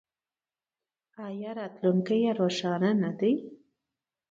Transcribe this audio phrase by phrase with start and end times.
[1.25, 3.33] آیا او راتلونکی یې روښانه نه دی؟